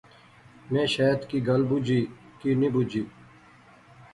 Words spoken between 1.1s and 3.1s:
کی گل بجی۔۔۔ کی نی بجی